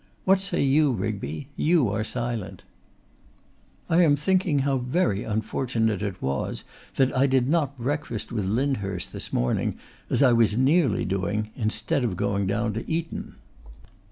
What 0.25 0.39
say 0.39 0.63
you, 0.63 0.91
Rigby? 0.93 1.49
You 1.55 1.87
are 1.89 2.03
silent.' 2.03 2.63
'I 3.87 4.01
am 4.03 4.15
thinking 4.15 4.59
how 4.65 4.79
very 4.79 5.23
unfortunate 5.23 6.01
it 6.01 6.19
was 6.23 6.63
that 6.95 7.15
I 7.15 7.27
did 7.27 7.47
not 7.47 7.77
breakfast 7.77 8.31
with 8.31 8.45
Lyndhurst 8.45 9.13
this 9.13 9.31
morning, 9.31 9.77
as 10.09 10.23
I 10.23 10.33
was 10.33 10.57
nearly 10.57 11.05
doing, 11.05 11.51
instead 11.55 12.03
of 12.03 12.17
going 12.17 12.47
down 12.47 12.73
to 12.73 12.91
Eton. 12.91 13.35